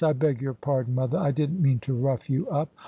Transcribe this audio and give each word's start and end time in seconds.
"I 0.03 0.13
beg 0.13 0.41
your 0.41 0.55
pardon, 0.55 0.95
mother: 0.95 1.19
I 1.19 1.29
didn't 1.29 1.61
mean 1.61 1.77
to 1.81 1.93
rough 1.93 2.27
you 2.27 2.49
up. 2.49 2.71